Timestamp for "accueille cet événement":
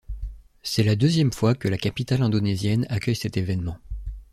2.89-3.77